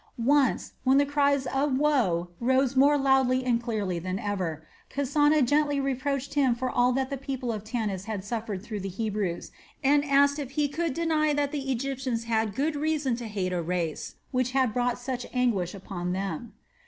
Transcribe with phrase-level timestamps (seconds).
[0.17, 5.79] Once, when the cries of woe rose more loudly and clearly than ever, Kasana gently
[5.79, 9.51] reproached him for all that the people of Tanis had suffered through the Hebrews,
[9.83, 13.61] and asked if he could deny that the Egyptians had good reason to hate a
[13.61, 16.53] race which had brought such anguish upon them.